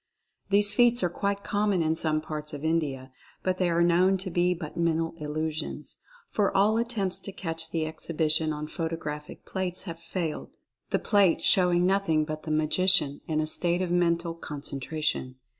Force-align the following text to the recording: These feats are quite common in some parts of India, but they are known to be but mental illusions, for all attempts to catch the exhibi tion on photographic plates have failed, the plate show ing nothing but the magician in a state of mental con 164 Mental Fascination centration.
These 0.49 0.73
feats 0.73 1.03
are 1.03 1.11
quite 1.11 1.43
common 1.43 1.83
in 1.83 1.95
some 1.95 2.21
parts 2.21 2.55
of 2.55 2.65
India, 2.65 3.11
but 3.43 3.59
they 3.59 3.69
are 3.69 3.83
known 3.83 4.17
to 4.17 4.31
be 4.31 4.55
but 4.55 4.75
mental 4.75 5.13
illusions, 5.17 5.97
for 6.31 6.51
all 6.57 6.77
attempts 6.77 7.19
to 7.19 7.31
catch 7.31 7.69
the 7.69 7.83
exhibi 7.85 8.31
tion 8.31 8.51
on 8.51 8.65
photographic 8.65 9.45
plates 9.45 9.83
have 9.83 9.99
failed, 9.99 10.57
the 10.89 10.97
plate 10.97 11.43
show 11.43 11.71
ing 11.71 11.85
nothing 11.85 12.25
but 12.25 12.41
the 12.41 12.49
magician 12.51 13.21
in 13.27 13.39
a 13.39 13.45
state 13.45 13.83
of 13.83 13.91
mental 13.91 14.33
con 14.33 14.55
164 14.55 14.55
Mental 14.57 14.57
Fascination 15.03 15.33
centration. 15.33 15.35